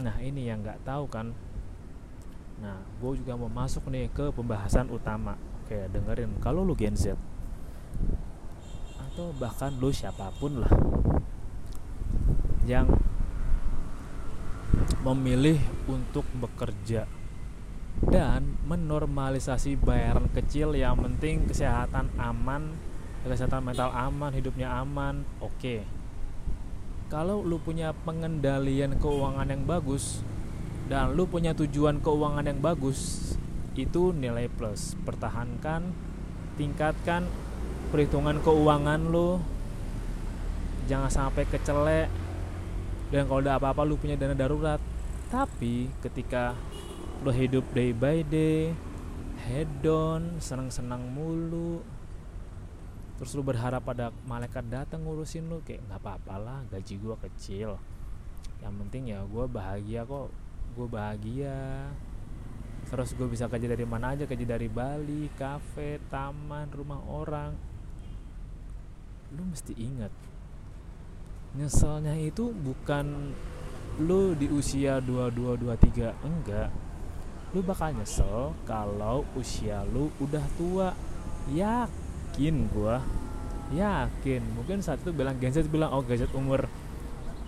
Nah 0.00 0.16
ini 0.24 0.48
yang 0.48 0.64
nggak 0.64 0.82
tahu 0.82 1.04
kan. 1.06 1.36
Nah 2.60 2.80
gue 2.98 3.12
juga 3.20 3.36
mau 3.36 3.52
masuk 3.52 3.86
nih 3.92 4.08
ke 4.10 4.32
pembahasan 4.32 4.88
utama. 4.88 5.36
Oke 5.64 5.86
dengerin. 5.92 6.40
Kalau 6.40 6.64
lu 6.64 6.72
Gen 6.74 6.96
Z 6.96 7.14
atau 9.10 9.34
bahkan 9.36 9.74
lu 9.82 9.90
siapa 9.90 10.30
pun 10.38 10.62
lah 10.62 10.70
yang 12.62 12.86
memilih 15.02 15.58
untuk 15.90 16.22
bekerja 16.38 17.10
dan 18.08 18.56
menormalisasi 18.64 19.76
bayaran 19.76 20.32
kecil 20.32 20.72
yang 20.72 20.96
penting 20.96 21.44
kesehatan 21.44 22.08
aman 22.16 22.72
kesehatan 23.20 23.60
mental 23.60 23.92
aman 23.92 24.32
hidupnya 24.32 24.72
aman. 24.80 25.28
Oke. 25.44 25.52
Okay. 25.60 25.80
kalau 27.10 27.42
lu 27.42 27.58
punya 27.58 27.90
pengendalian 28.06 28.94
keuangan 28.96 29.50
yang 29.50 29.66
bagus 29.66 30.22
dan 30.86 31.18
lu 31.18 31.26
punya 31.26 31.52
tujuan 31.58 31.98
keuangan 31.98 32.46
yang 32.46 32.62
bagus 32.62 33.34
itu 33.74 34.14
nilai 34.14 34.46
plus. 34.46 34.94
Pertahankan 35.02 35.90
tingkatkan 36.54 37.26
perhitungan 37.90 38.38
keuangan 38.40 39.10
lu. 39.10 39.42
Jangan 40.86 41.10
sampai 41.10 41.44
kecelek. 41.46 42.08
Dan 43.10 43.26
kalau 43.26 43.42
ada 43.42 43.58
apa-apa 43.58 43.82
lu 43.82 43.98
punya 43.98 44.14
dana 44.14 44.34
darurat. 44.34 44.78
Tapi 45.30 45.90
ketika 46.02 46.54
lo 47.20 47.28
hidup 47.28 47.68
day 47.76 47.92
by 47.92 48.24
day 48.24 48.72
hedon 49.44 50.40
senang-senang 50.40 51.04
mulu. 51.12 51.84
Terus 53.20 53.36
lu 53.36 53.44
berharap 53.44 53.84
pada 53.84 54.08
malaikat 54.24 54.64
datang 54.72 55.04
ngurusin 55.04 55.44
lu 55.44 55.60
kayak 55.60 55.84
nggak 55.84 56.00
apa-apa 56.00 56.34
lah 56.40 56.58
gaji 56.72 56.96
gua 56.96 57.20
kecil. 57.20 57.76
Yang 58.64 58.74
penting 58.84 59.02
ya 59.12 59.20
gua 59.28 59.44
bahagia 59.44 60.08
kok 60.08 60.32
gua 60.72 60.86
bahagia. 60.88 61.92
Terus 62.88 63.12
gue 63.12 63.28
bisa 63.28 63.44
kerja 63.46 63.68
dari 63.68 63.84
mana 63.84 64.16
aja 64.16 64.24
kerja 64.24 64.56
dari 64.56 64.66
Bali 64.66 65.28
kafe 65.36 66.00
taman 66.08 66.72
rumah 66.72 67.04
orang. 67.06 67.52
Lu 69.36 69.44
mesti 69.44 69.76
ingat 69.76 70.10
nyeselnya 71.60 72.16
itu 72.16 72.54
bukan 72.56 73.36
lu 74.00 74.32
di 74.38 74.48
usia 74.48 75.02
22 75.02 75.60
23 75.60 76.14
enggak 76.24 76.70
lu 77.50 77.66
bakal 77.66 77.90
nyesel 77.90 78.54
kalau 78.62 79.26
usia 79.34 79.82
lu 79.90 80.10
udah 80.22 80.44
tua. 80.54 80.94
Yakin 81.50 82.70
gua. 82.70 83.02
Yakin. 83.74 84.42
Mungkin 84.54 84.78
saat 84.82 85.02
itu 85.02 85.10
bilang 85.10 85.34
Z 85.38 85.66
bilang 85.66 85.90
oh 85.90 86.02
gadget 86.06 86.30
umur 86.30 86.70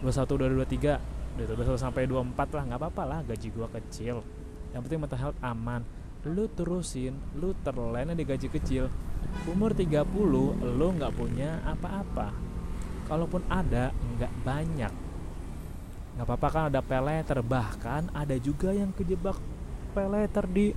21 0.02 0.26
udah 0.26 0.48
23 0.66 0.98
udah 1.32 1.46
21 1.48 1.80
sampai 1.80 2.04
24 2.04 2.34
lah 2.34 2.62
nggak 2.68 2.80
apa-apa 2.82 3.02
lah 3.06 3.18
gaji 3.22 3.48
gua 3.54 3.70
kecil. 3.70 4.26
Yang 4.74 4.80
penting 4.90 5.00
mental 5.06 5.20
health 5.22 5.38
aman. 5.38 5.86
Lu 6.26 6.50
terusin 6.50 7.14
lu 7.38 7.54
terlena 7.62 8.14
di 8.14 8.26
gaji 8.26 8.50
kecil. 8.50 8.90
Umur 9.46 9.70
30 9.70 10.02
lu 10.66 10.86
nggak 10.98 11.14
punya 11.14 11.62
apa-apa. 11.62 12.34
Kalaupun 13.06 13.46
ada 13.46 13.94
nggak 13.94 14.34
banyak. 14.42 14.92
Nggak 16.18 16.26
apa-apa 16.26 16.48
kan 16.50 16.64
ada 16.74 16.80
peleter 16.82 17.38
bahkan 17.46 18.10
ada 18.10 18.34
juga 18.36 18.74
yang 18.74 18.90
kejebak 18.90 19.38
peleter 19.92 20.48
di 20.48 20.72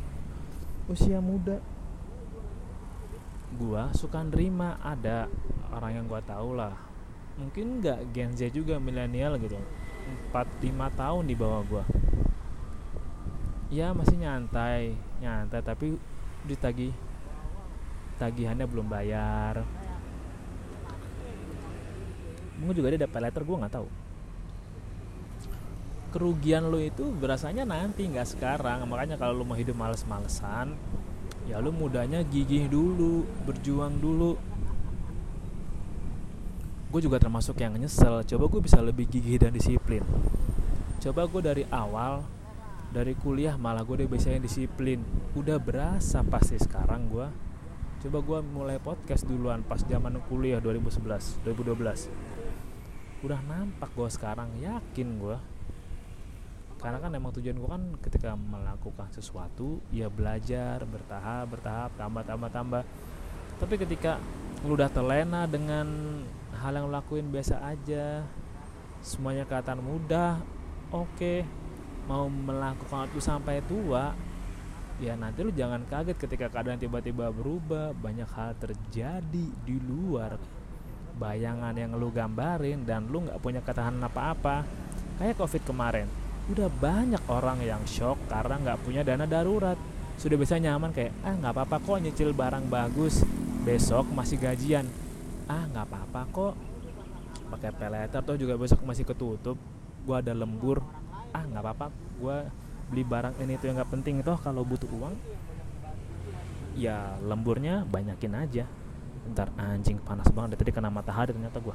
usia 0.91 1.24
muda. 1.24 1.63
Gua 3.55 3.95
suka 3.95 4.19
nerima 4.22 4.75
ada 4.84 5.31
orang 5.72 6.03
yang 6.03 6.05
gua 6.12 6.19
tahu 6.19 6.60
lah. 6.60 6.75
Mungkin 7.39 7.79
nggak 7.79 8.12
Gen 8.12 8.36
Z 8.36 8.51
juga 8.51 8.75
milenial 8.77 9.39
gitu. 9.39 9.55
4-5 10.31 11.00
tahun 11.00 11.24
di 11.25 11.36
bawah 11.36 11.63
gua. 11.63 11.84
Ya 13.72 13.95
masih 13.95 14.19
nyantai 14.19 14.93
nyantai 15.24 15.63
tapi 15.63 15.98
ditagih 16.45 16.93
tagihannya 18.19 18.67
belum 18.67 18.88
bayar. 18.91 19.63
Mungkin 22.60 22.75
juga 22.75 22.95
dia 22.95 23.03
dapat 23.03 23.19
letter 23.19 23.43
gue 23.43 23.60
nggak 23.60 23.75
tahu 23.75 24.04
kerugian 26.15 26.72
lo 26.72 26.79
itu 26.79 27.12
berasanya 27.12 27.67
nanti 27.67 28.07
nggak 28.07 28.39
sekarang. 28.39 28.88
Makanya 28.88 29.19
kalau 29.19 29.36
lo 29.36 29.43
mau 29.43 29.60
hidup 29.60 29.75
males-malesan 29.75 30.72
ya 31.45 31.60
lo 31.60 31.75
mudanya 31.75 32.24
gigih 32.24 32.72
dulu 32.72 33.27
berjuang 33.43 34.00
dulu. 34.00 34.39
Gue 36.88 37.03
juga 37.03 37.19
termasuk 37.19 37.60
yang 37.60 37.75
nyesel 37.75 38.24
coba 38.24 38.43
gue 38.48 38.62
bisa 38.63 38.79
lebih 38.79 39.12
gigih 39.12 39.43
dan 39.43 39.51
disiplin. 39.51 40.07
Coba 41.03 41.27
gue 41.27 41.41
dari 41.43 41.63
awal 41.67 42.24
dari 42.95 43.12
kuliah 43.19 43.60
malah 43.60 43.84
gue 43.84 44.00
udah 44.00 44.07
biasanya 44.07 44.39
disiplin. 44.39 45.03
Udah 45.36 45.60
berasa 45.60 46.24
pasti 46.24 46.55
sekarang 46.55 47.12
gue 47.12 47.27
coba 48.05 48.22
gue 48.22 48.39
mulai 48.53 48.77
podcast 48.77 49.25
duluan 49.25 49.65
pas 49.65 49.81
zaman 49.81 50.22
kuliah 50.29 50.62
2011 50.62 51.41
2012 51.41 53.25
udah 53.25 53.41
nampak 53.50 53.89
gue 53.98 54.10
sekarang 54.13 54.53
yakin 54.62 55.17
gue 55.17 55.38
karena 56.85 57.01
kan 57.01 57.17
emang 57.17 57.33
tujuan 57.33 57.57
gue 57.57 57.65
kan 57.65 57.83
ketika 57.97 58.37
melakukan 58.37 59.09
sesuatu 59.09 59.81
ya 59.89 60.05
belajar 60.05 60.85
bertahap 60.85 61.57
bertahap 61.57 61.89
tambah 61.97 62.21
tambah 62.21 62.49
tambah. 62.53 62.83
Tapi 63.57 63.75
ketika 63.81 64.21
lu 64.61 64.77
udah 64.77 64.93
terlena 64.93 65.49
dengan 65.49 65.89
hal 66.61 66.77
yang 66.77 66.85
lu 66.85 66.93
lakuin 66.93 67.33
biasa 67.33 67.57
aja. 67.65 68.21
Semuanya 69.01 69.49
kelihatan 69.49 69.81
mudah 69.81 70.37
oke. 70.93 71.09
Okay. 71.17 71.41
mau 72.05 72.29
melakukan 72.29 73.09
itu 73.09 73.17
sampai 73.17 73.65
tua 73.65 74.13
ya 75.01 75.17
nanti 75.17 75.41
lu 75.41 75.49
jangan 75.49 75.81
kaget 75.89 76.21
ketika 76.21 76.53
keadaan 76.53 76.77
tiba-tiba 76.77 77.33
berubah. 77.33 77.97
Banyak 77.97 78.29
hal 78.29 78.53
terjadi 78.61 79.47
di 79.65 79.77
luar 79.81 80.37
bayangan 81.17 81.73
yang 81.73 81.97
lu 81.97 82.13
gambarin 82.13 82.85
dan 82.85 83.09
lu 83.09 83.25
nggak 83.25 83.41
punya 83.41 83.65
ketahanan 83.65 84.05
apa-apa. 84.05 84.61
Kayak 85.17 85.41
covid 85.41 85.65
kemarin 85.65 86.25
udah 86.45 86.69
banyak 86.69 87.23
orang 87.25 87.57
yang 87.65 87.81
shock 87.89 88.21
karena 88.29 88.61
nggak 88.61 88.79
punya 88.85 89.01
dana 89.01 89.25
darurat. 89.25 89.77
Sudah 90.15 90.37
bisa 90.39 90.55
nyaman 90.55 90.93
kayak 90.93 91.11
ah 91.25 91.33
nggak 91.33 91.51
apa-apa 91.51 91.77
kok 91.81 91.98
nyicil 92.05 92.31
barang 92.31 92.70
bagus. 92.70 93.25
Besok 93.65 94.05
masih 94.13 94.37
gajian. 94.37 94.85
Ah 95.50 95.65
nggak 95.65 95.85
apa-apa 95.89 96.22
kok. 96.29 96.53
Pakai 97.50 97.72
peleter 97.74 98.22
tuh 98.22 98.37
juga 98.37 98.53
besok 98.55 98.85
masih 98.85 99.03
ketutup. 99.03 99.57
Gua 100.05 100.22
ada 100.22 100.37
lembur. 100.37 100.85
Ah 101.33 101.43
nggak 101.43 101.63
apa-apa. 101.65 101.87
Gua 102.22 102.46
beli 102.85 103.01
barang 103.01 103.41
ini 103.41 103.57
tuh 103.57 103.74
yang 103.74 103.81
nggak 103.81 103.91
penting 103.91 104.22
toh 104.22 104.37
kalau 104.37 104.61
butuh 104.61 104.87
uang. 104.93 105.17
Ya 106.77 107.17
lemburnya 107.25 107.83
banyakin 107.89 108.33
aja. 108.37 108.65
Ntar 109.33 109.50
anjing 109.57 109.98
panas 109.98 110.29
banget. 110.29 110.61
Tadi 110.61 110.70
kena 110.70 110.93
matahari 110.93 111.33
ternyata 111.33 111.57
gua. 111.57 111.74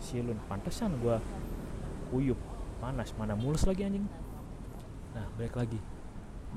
Silun 0.00 0.40
pantesan 0.48 0.96
gua 0.98 1.20
kuyup 2.08 2.53
panas 2.78 3.10
mana 3.14 3.34
mulus 3.38 3.66
lagi 3.66 3.86
anjing. 3.86 4.06
Nah 5.14 5.26
balik 5.38 5.54
lagi. 5.54 5.80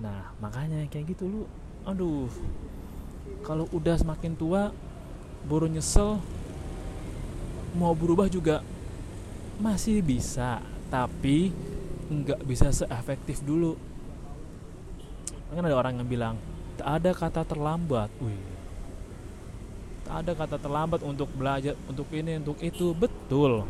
Nah 0.01 0.33
makanya 0.41 0.85
kayak 0.89 1.13
gitu 1.17 1.29
lu 1.29 1.41
aduh. 1.85 2.29
Kalau 3.43 3.67
udah 3.75 3.95
semakin 3.99 4.33
tua 4.33 4.71
baru 5.47 5.69
nyesel 5.69 6.19
mau 7.77 7.93
berubah 7.93 8.27
juga 8.27 8.65
masih 9.61 10.01
bisa 10.01 10.59
tapi 10.87 11.51
nggak 12.07 12.41
bisa 12.47 12.71
seefektif 12.71 13.43
dulu. 13.43 13.75
Kan 15.53 15.63
ada 15.63 15.77
orang 15.77 15.99
yang 15.99 16.07
bilang 16.07 16.35
tak 16.77 16.87
ada 17.01 17.11
kata 17.15 17.41
terlambat. 17.47 18.11
Wih. 18.19 18.41
Tak 20.07 20.23
ada 20.23 20.31
kata 20.35 20.55
terlambat 20.55 21.03
untuk 21.03 21.27
belajar 21.35 21.75
untuk 21.89 22.07
ini 22.15 22.39
untuk 22.39 22.59
itu. 22.63 22.95
Betul 22.95 23.67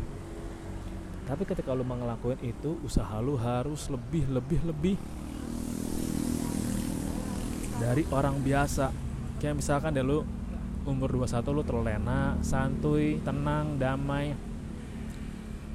tapi 1.28 1.44
ketika 1.44 1.76
lu 1.76 1.84
ngelakuin 1.84 2.40
itu 2.40 2.80
usaha 2.80 3.20
lu 3.20 3.36
harus 3.36 3.92
lebih 3.92 4.24
lebih 4.32 4.64
lebih. 4.64 4.96
Dari 7.76 8.08
orang 8.08 8.40
biasa. 8.40 8.88
Kayak 9.36 9.60
misalkan 9.60 9.92
deh 9.92 10.00
lu 10.00 10.24
umur 10.88 11.12
21 11.12 11.52
lu 11.52 11.62
terlena 11.68 12.40
santuy 12.40 13.20
tenang 13.20 13.76
damai. 13.76 14.32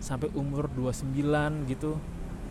Sampai 0.02 0.34
umur 0.34 0.74
29 0.74 1.70
gitu 1.70 2.02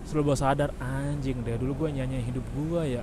selalu 0.07 0.35
bawa 0.35 0.39
sadar 0.39 0.71
anjing 0.79 1.43
deh 1.47 1.55
dulu 1.59 1.87
gue 1.87 1.95
nyanyi 1.95 2.27
hidup 2.27 2.43
gue 2.59 2.99
ya 2.99 3.03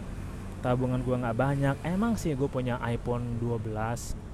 tabungan 0.63 1.03
gue 1.03 1.15
nggak 1.19 1.35
banyak. 1.35 1.75
Emang 1.83 2.15
sih 2.15 2.31
gue 2.39 2.47
punya 2.47 2.79
iPhone 2.88 3.35
12 3.43 4.31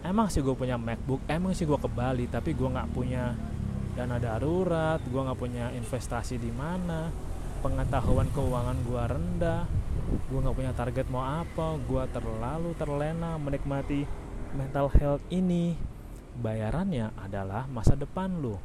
emang 0.00 0.32
sih 0.32 0.40
gue 0.40 0.54
punya 0.56 0.80
MacBook? 0.80 1.20
Emang 1.28 1.52
sih 1.52 1.68
gue 1.68 1.76
ke 1.76 1.90
Bali 1.90 2.24
tapi 2.30 2.56
gue 2.56 2.68
nggak 2.70 2.88
punya 2.94 3.36
dana 3.94 4.16
darurat 4.16 5.00
gue 5.02 5.20
nggak 5.20 5.38
punya 5.38 5.70
investasi 5.74 6.38
di 6.38 6.50
mana 6.54 7.10
pengetahuan 7.60 8.30
keuangan 8.32 8.78
gue 8.86 9.02
rendah 9.02 9.62
gue 10.30 10.38
nggak 10.40 10.56
punya 10.56 10.72
target 10.72 11.06
mau 11.12 11.22
apa 11.22 11.76
gue 11.78 12.02
terlalu 12.14 12.70
terlena 12.78 13.38
menikmati 13.38 14.06
mental 14.54 14.90
health 14.98 15.22
ini. 15.30 15.78
Bayarannya 16.40 17.12
adalah 17.20 17.68
masa 17.68 17.94
depan 17.94 18.40
lu. 18.40 18.56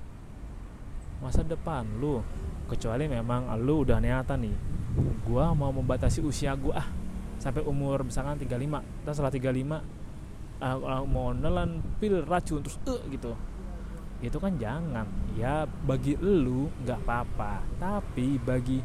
Masa 1.19 1.43
depan 1.43 1.85
lu. 1.99 2.23
Kecuali 2.65 3.05
memang 3.05 3.51
lu 3.61 3.85
udah 3.85 4.01
niatan 4.01 4.41
nih 4.41 4.57
gue 5.25 5.45
mau 5.57 5.71
membatasi 5.75 6.23
usia 6.23 6.55
gue 6.55 6.71
ah 6.71 6.87
sampai 7.41 7.61
umur 7.67 8.07
misalkan 8.07 8.39
35 8.39 9.03
dan 9.03 9.11
setelah 9.11 9.33
35 9.33 10.63
uh, 10.63 11.03
mau 11.03 11.35
nelan 11.35 11.83
pil 11.99 12.23
racun 12.23 12.63
terus 12.63 12.79
uh, 12.87 13.01
gitu 13.11 13.35
itu 14.27 14.37
kan 14.41 14.53
jangan. 14.57 15.07
Ya 15.37 15.69
bagi 15.85 16.17
lu 16.17 16.71
nggak 16.83 16.99
apa-apa. 17.05 17.61
Tapi 17.77 18.41
bagi 18.41 18.79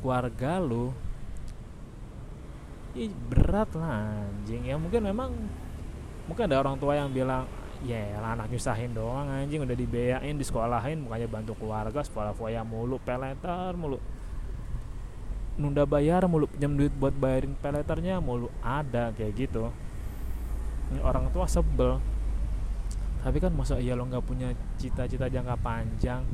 keluarga 0.00 0.58
lu 0.58 0.90
ih 2.92 3.12
berat 3.30 3.72
lah 3.76 4.26
anjing. 4.28 4.68
Ya 4.68 4.76
mungkin 4.76 5.04
memang 5.04 5.30
mungkin 6.28 6.44
ada 6.48 6.60
orang 6.60 6.76
tua 6.76 6.96
yang 6.96 7.08
bilang 7.12 7.48
ya 7.82 7.98
yeah, 7.98 8.32
anak 8.32 8.48
nyusahin 8.52 8.92
doang 8.92 9.28
anjing. 9.28 9.62
Udah 9.64 9.76
dibeyain 9.76 10.34
di 10.36 10.44
sekolahin 10.44 11.02
makanya 11.04 11.28
bantu 11.28 11.52
keluarga 11.56 12.00
sekolah 12.04 12.32
foya 12.36 12.64
mulu 12.64 13.00
peleter 13.00 13.72
mulu. 13.76 13.98
Nunda 15.56 15.84
bayar 15.84 16.24
mulu 16.28 16.48
pinjam 16.48 16.72
duit 16.76 16.92
buat 16.96 17.12
bayarin 17.12 17.52
peleternya 17.60 18.20
mulu. 18.24 18.48
Ada 18.64 19.12
kayak 19.12 19.32
gitu. 19.36 19.68
Ini 20.92 21.00
orang 21.00 21.32
tua 21.32 21.48
sebel 21.48 22.11
tapi 23.22 23.38
kan 23.38 23.54
masa 23.54 23.78
iya 23.78 23.94
lo 23.94 24.02
nggak 24.06 24.26
punya 24.26 24.50
cita-cita 24.76 25.30
jangka 25.30 25.54
panjang? 25.62 26.26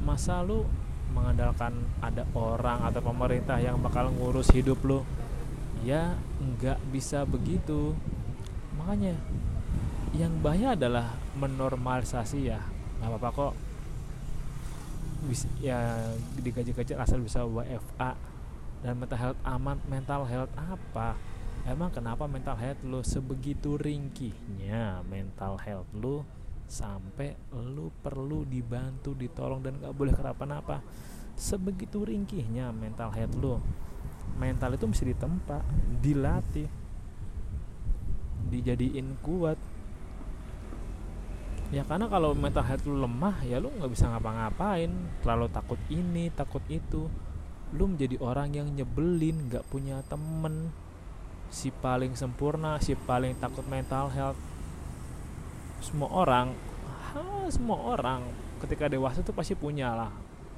Masa 0.00 0.40
lu 0.40 0.64
mengandalkan 1.12 1.84
ada 2.00 2.24
orang 2.34 2.82
atau 2.88 3.04
pemerintah 3.04 3.60
yang 3.60 3.78
bakal 3.78 4.10
ngurus 4.10 4.50
hidup 4.50 4.80
lo 4.82 5.04
ya 5.84 6.16
nggak 6.40 6.80
bisa 6.88 7.28
begitu. 7.28 7.92
Makanya 8.80 9.14
yang 10.16 10.32
bahaya 10.40 10.72
adalah 10.72 11.14
menormalisasi 11.36 12.48
ya. 12.48 12.64
Nggak 12.98 13.08
apa-apa 13.12 13.28
kok. 13.36 13.54
Ya 15.60 16.00
digaji 16.40 16.72
kecil 16.72 16.96
asal 16.96 17.20
bisa 17.20 17.44
WFA 17.44 18.16
dan 18.80 18.96
mental 18.96 19.20
health 19.20 19.40
aman. 19.44 19.76
Mental 19.86 20.24
health 20.24 20.52
apa 20.56 21.20
Emang 21.64 21.88
kenapa 21.88 22.28
mental 22.28 22.58
health 22.58 22.82
lo 22.84 23.00
sebegitu 23.00 23.80
ringkihnya? 23.80 25.06
Mental 25.06 25.56
health 25.62 25.88
lo 25.96 26.26
sampai 26.68 27.36
lu 27.54 27.92
perlu 28.02 28.42
dibantu 28.48 29.12
ditolong 29.12 29.62
dan 29.62 29.78
gak 29.80 29.94
boleh 29.94 30.12
kenapa-napa. 30.12 30.82
Sebegitu 31.34 32.04
ringkihnya 32.04 32.70
mental 32.74 33.10
health 33.14 33.36
lu. 33.38 33.56
Mental 34.34 34.74
itu 34.74 34.84
mesti 34.86 35.04
ditempa 35.14 35.62
dilatih 36.02 36.68
dijadiin 38.50 39.18
kuat. 39.24 39.58
Ya 41.72 41.82
karena 41.82 42.06
kalau 42.06 42.36
mental 42.38 42.62
health 42.62 42.86
lu 42.86 43.02
lemah 43.02 43.40
ya 43.42 43.58
lu 43.58 43.72
nggak 43.72 43.90
bisa 43.90 44.06
ngapa-ngapain. 44.12 44.90
Terlalu 45.24 45.46
takut 45.50 45.80
ini 45.90 46.30
takut 46.30 46.62
itu. 46.70 47.10
Lu 47.74 47.90
menjadi 47.90 48.20
orang 48.22 48.54
yang 48.54 48.68
nyebelin 48.70 49.50
nggak 49.50 49.66
punya 49.66 50.04
temen 50.06 50.70
si 51.54 51.70
paling 51.70 52.18
sempurna 52.18 52.82
si 52.82 52.98
paling 52.98 53.38
takut 53.38 53.62
mental 53.70 54.10
health. 54.10 54.38
Semua 55.78 56.10
orang 56.10 56.50
ha, 57.14 57.46
semua 57.46 57.78
orang 57.94 58.26
ketika 58.58 58.90
dewasa 58.90 59.22
tuh 59.22 59.30
pasti 59.30 59.54
punya 59.54 59.94
lah 59.94 60.10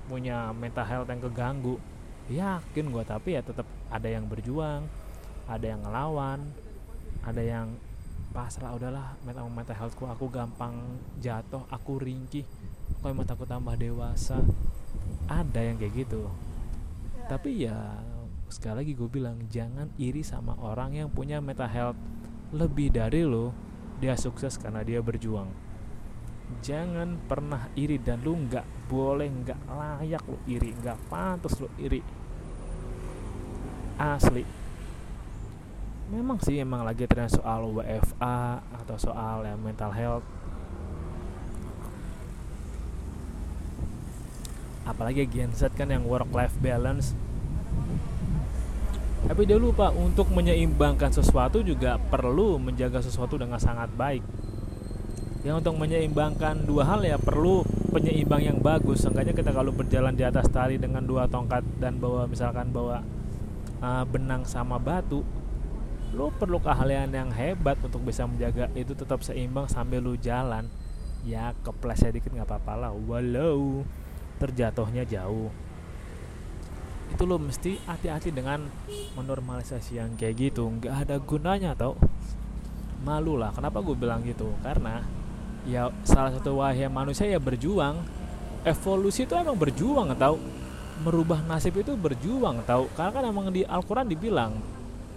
punya 0.09 0.57
mental 0.57 0.89
health 0.89 1.09
yang 1.13 1.21
keganggu. 1.21 1.77
Yakin 2.33 2.89
gue 2.89 3.05
tapi 3.05 3.37
ya 3.37 3.45
tetap 3.45 3.69
ada 3.93 4.09
yang 4.09 4.25
berjuang 4.25 4.89
ada 5.47 5.63
yang 5.63 5.85
ngelawan 5.85 6.43
ada 7.23 7.39
yang 7.39 7.77
pasrah 8.35 8.75
udahlah 8.75 9.15
mental 9.23 9.47
mental 9.47 9.79
healthku 9.79 10.11
aku 10.11 10.27
gampang 10.27 10.75
jatuh 11.23 11.63
aku 11.71 12.03
ringkih 12.03 12.43
aku 12.99 13.13
emang 13.13 13.27
takut 13.29 13.47
tambah 13.47 13.77
dewasa. 13.77 14.41
Ada 15.27 15.61
yang 15.63 15.77
kayak 15.79 16.07
gitu. 16.07 16.31
Tapi 17.27 17.67
ya 17.67 17.79
sekali 18.47 18.83
lagi 18.83 18.93
gue 18.95 19.09
bilang 19.11 19.43
jangan 19.51 19.91
iri 19.99 20.23
sama 20.23 20.55
orang 20.63 20.95
yang 20.95 21.09
punya 21.11 21.43
mental 21.43 21.67
health 21.67 21.99
lebih 22.55 22.95
dari 22.95 23.27
lo 23.27 23.51
dia 23.99 24.15
sukses 24.15 24.61
karena 24.61 24.85
dia 24.87 25.01
berjuang. 25.03 25.49
Jangan 26.63 27.19
pernah 27.27 27.67
iri 27.75 27.99
dan 27.99 28.23
lu 28.23 28.39
nggak 28.47 28.87
boleh 28.87 29.27
nggak 29.27 29.61
layak 29.67 30.23
lu 30.31 30.39
iri 30.47 30.71
nggak 30.79 30.99
pantas 31.11 31.59
lu 31.59 31.67
iri. 31.81 32.05
Asli. 33.99 34.45
Memang 36.07 36.39
sih 36.39 36.63
emang 36.63 36.87
lagi 36.87 37.03
tren 37.11 37.27
soal 37.27 37.67
WFA 37.67 38.63
atau 38.63 38.97
soal 39.01 39.43
ya 39.43 39.59
mental 39.59 39.91
health. 39.91 40.27
Apalagi 44.87 45.27
Gen 45.27 45.51
Z 45.51 45.75
kan 45.75 45.91
yang 45.91 46.07
work 46.07 46.31
life 46.31 46.55
balance 46.63 47.19
tapi 49.27 49.43
dia 49.43 49.59
lupa 49.59 49.91
untuk 49.91 50.31
menyeimbangkan 50.31 51.11
sesuatu 51.11 51.59
juga 51.61 51.99
perlu 51.99 52.63
menjaga 52.63 53.03
sesuatu 53.03 53.35
dengan 53.35 53.59
sangat 53.59 53.91
baik. 53.93 54.23
Ya 55.43 55.55
untuk 55.55 55.79
menyeimbangkan 55.79 56.67
dua 56.67 56.87
hal 56.87 57.07
ya 57.07 57.19
perlu 57.19 57.67
penyeimbang 57.91 58.43
yang 58.43 58.59
bagus. 58.63 59.03
Seenggaknya 59.03 59.35
kita 59.35 59.51
kalau 59.51 59.75
berjalan 59.75 60.15
di 60.15 60.23
atas 60.23 60.47
tali 60.51 60.79
dengan 60.79 61.03
dua 61.03 61.27
tongkat 61.27 61.63
dan 61.83 61.99
bawa 61.99 62.27
misalkan 62.31 62.71
bawa 62.71 63.03
uh, 63.83 64.03
benang 64.07 64.47
sama 64.47 64.79
batu 64.79 65.23
lo 66.15 66.33
perlu 66.33 66.63
keahlian 66.63 67.13
yang 67.13 67.29
hebat 67.29 67.77
untuk 67.83 68.01
bisa 68.07 68.25
menjaga 68.25 68.73
itu 68.73 68.97
tetap 68.97 69.21
seimbang 69.27 69.67
sambil 69.67 70.01
lu 70.01 70.15
jalan. 70.15 70.71
Ya 71.27 71.51
kepleset 71.67 72.15
dikit 72.15 72.31
nggak 72.31 72.47
apa-apa 72.47 72.89
lah. 72.89 72.93
Walau 72.95 73.83
terjatuhnya 74.39 75.03
jauh 75.03 75.51
itu 77.13 77.23
lo 77.23 77.39
mesti 77.39 77.79
hati-hati 77.87 78.35
dengan 78.35 78.67
menormalisasi 79.15 80.03
yang 80.03 80.15
kayak 80.19 80.51
gitu. 80.51 80.67
Nggak 80.67 80.95
ada 81.07 81.17
gunanya 81.23 81.71
tau. 81.79 81.95
Malu 83.07 83.39
lah. 83.39 83.55
Kenapa 83.55 83.79
gue 83.85 83.95
bilang 83.95 84.25
gitu? 84.27 84.51
Karena 84.61 85.05
ya 85.67 85.91
salah 86.03 86.35
satu 86.35 86.59
wahai 86.59 86.91
manusia 86.91 87.27
ya 87.27 87.39
berjuang. 87.39 88.03
Evolusi 88.67 89.25
itu 89.25 89.35
emang 89.39 89.55
berjuang 89.55 90.11
tau. 90.19 90.37
Merubah 91.07 91.45
nasib 91.47 91.79
itu 91.79 91.95
berjuang 91.95 92.67
tau. 92.67 92.91
Karena 92.99 93.13
kan 93.15 93.25
emang 93.31 93.55
di 93.55 93.63
Al-Quran 93.63 94.11
dibilang 94.11 94.59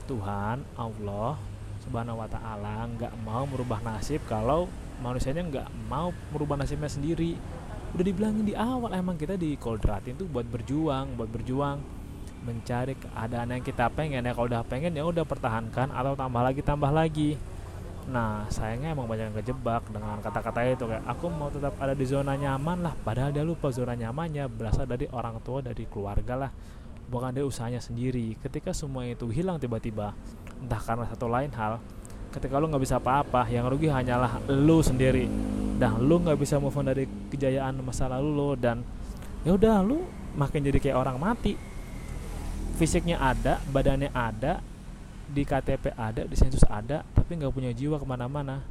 Tuhan 0.06 0.66
Allah 0.74 1.38
Subhanahu 1.86 2.22
wa 2.22 2.30
taala 2.30 2.86
nggak 2.98 3.14
mau 3.26 3.46
merubah 3.46 3.82
nasib 3.82 4.22
kalau 4.26 4.70
manusianya 5.02 5.42
nggak 5.46 5.70
mau 5.90 6.14
merubah 6.30 6.60
nasibnya 6.60 6.92
sendiri. 6.92 7.38
Udah 7.90 8.06
dibilangin 8.06 8.46
di 8.46 8.54
awal 8.54 8.94
emang 8.94 9.18
kita 9.18 9.34
di 9.34 9.58
koldratin 9.58 10.14
tuh 10.14 10.30
buat 10.30 10.46
berjuang, 10.46 11.18
buat 11.18 11.30
berjuang. 11.30 11.82
Mencari 12.40 12.96
keadaan 12.96 13.52
yang 13.52 13.64
kita 13.66 13.90
pengen 13.92 14.24
ya. 14.24 14.32
Kalau 14.32 14.48
udah 14.48 14.64
pengen 14.64 14.94
ya 14.94 15.04
udah 15.04 15.26
pertahankan 15.26 15.90
atau 15.90 16.14
tambah 16.14 16.42
lagi 16.46 16.62
tambah 16.62 16.92
lagi. 16.94 17.36
Nah 18.10 18.46
sayangnya 18.50 18.94
emang 18.94 19.06
banyak 19.06 19.34
yang 19.34 19.38
kejebak 19.42 19.86
dengan 19.90 20.18
kata-kata 20.22 20.66
itu 20.66 20.86
kayak 20.90 21.04
aku 21.06 21.26
mau 21.30 21.50
tetap 21.54 21.78
ada 21.82 21.94
di 21.98 22.06
zona 22.06 22.38
nyaman 22.38 22.86
lah. 22.86 22.94
Padahal 22.94 23.34
dia 23.34 23.44
lupa 23.44 23.74
zona 23.74 23.98
nyamannya 23.98 24.46
berasal 24.50 24.86
dari 24.86 25.10
orang 25.10 25.42
tua 25.42 25.66
dari 25.66 25.84
keluarga 25.90 26.48
lah. 26.48 26.52
Bukan 27.10 27.34
dari 27.34 27.46
usahanya 27.46 27.82
sendiri. 27.82 28.38
Ketika 28.38 28.70
semua 28.70 29.06
itu 29.10 29.26
hilang 29.34 29.58
tiba-tiba 29.58 30.14
entah 30.62 30.82
karena 30.82 31.10
satu 31.10 31.26
lain 31.26 31.50
hal 31.58 31.82
ketika 32.30 32.62
lu 32.62 32.70
nggak 32.70 32.84
bisa 32.84 33.02
apa-apa 33.02 33.50
yang 33.50 33.66
rugi 33.66 33.90
hanyalah 33.90 34.42
lu 34.50 34.80
sendiri. 34.80 35.26
Dan 35.80 36.04
lu 36.06 36.20
nggak 36.20 36.38
bisa 36.38 36.60
move 36.60 36.76
on 36.76 36.92
dari 36.92 37.08
kejayaan 37.32 37.80
masa 37.82 38.12
lalu 38.12 38.30
lo 38.36 38.52
dan 38.56 38.84
ya 39.48 39.56
udah 39.56 39.80
lu 39.82 40.04
makin 40.36 40.64
jadi 40.64 40.80
kayak 40.80 40.98
orang 40.98 41.18
mati. 41.18 41.56
Fisiknya 42.80 43.20
ada 43.20 43.60
badannya 43.72 44.12
ada 44.16 44.64
di 45.30 45.46
KTP 45.46 45.94
ada 45.94 46.26
di 46.26 46.34
sensus 46.34 46.64
ada 46.66 47.06
tapi 47.14 47.38
nggak 47.38 47.54
punya 47.54 47.72
jiwa 47.74 48.00
ke 48.00 48.06
mana-mana. 48.08 48.64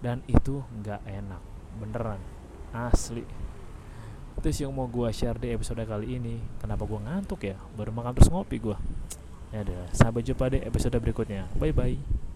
Dan 0.00 0.24
itu 0.28 0.64
nggak 0.80 1.04
enak 1.04 1.42
beneran 1.76 2.20
asli. 2.72 3.24
Sih 4.40 4.64
yang 4.64 4.72
mau 4.72 4.88
gue 4.88 5.04
share 5.12 5.36
di 5.36 5.52
episode 5.52 5.84
kali 5.84 6.16
ini. 6.16 6.40
Kenapa 6.56 6.88
gue 6.88 6.96
ngantuk 6.96 7.44
ya? 7.44 7.60
Baru 7.76 7.92
makan 7.92 8.16
terus 8.16 8.32
ngopi 8.32 8.56
gue 8.56 8.76
ya 9.50 9.66
udah 9.66 9.90
sampai 9.90 10.22
jumpa 10.22 10.46
di 10.50 10.58
episode 10.62 10.96
berikutnya. 11.02 11.50
Bye 11.58 11.74
bye 11.74 12.29